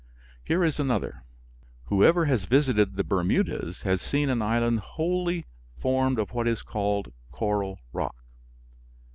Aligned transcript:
Here 0.43 0.63
is 0.63 0.79
another. 0.79 1.25
Whoever 1.83 2.25
has 2.25 2.45
visited 2.45 2.95
the 2.95 3.03
Bermudas 3.03 3.83
has 3.83 4.01
seen 4.01 4.31
an 4.31 4.41
island 4.41 4.79
wholly 4.79 5.45
formed 5.79 6.17
of 6.17 6.31
what 6.31 6.47
is 6.47 6.63
called 6.63 7.13
coral 7.31 7.77
rock. 7.93 8.15